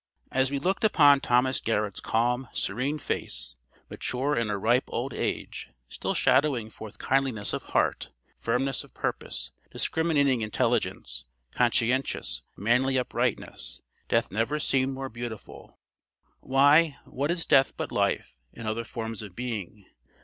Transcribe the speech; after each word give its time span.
As 0.31 0.49
we 0.49 0.57
looked 0.57 0.83
upon 0.83 1.19
Thomas 1.19 1.59
Garrett's 1.59 1.99
calm, 1.99 2.49
serene 2.53 2.97
face, 2.97 3.53
mature 3.87 4.35
in 4.35 4.49
a 4.49 4.57
ripe 4.57 4.85
old 4.87 5.13
age, 5.13 5.69
still 5.89 6.15
shadowing 6.15 6.71
forth 6.71 6.97
kindliness 6.97 7.53
of 7.53 7.61
heart, 7.65 8.09
firmness 8.39 8.83
of 8.83 8.95
purpose, 8.95 9.51
discriminating 9.69 10.41
intelligence, 10.41 11.25
conscientious, 11.51 12.41
manly 12.57 12.97
uprightness, 12.97 13.83
death 14.09 14.31
never 14.31 14.59
seemed 14.59 14.91
more 14.91 15.07
beautiful: 15.07 15.77
"Why, 16.39 16.97
what 17.05 17.29
is 17.29 17.45
Death 17.45 17.77
but 17.77 17.91
Life 17.91 18.37
In 18.51 18.65
other 18.65 18.83
forms 18.83 19.21
of 19.21 19.35
being? 19.35 19.85